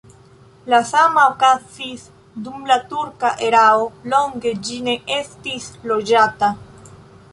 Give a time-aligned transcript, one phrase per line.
[0.73, 2.05] La sama okazis
[2.47, 3.85] dum la turka erao,
[4.15, 6.51] longe ĝi ne estis loĝata.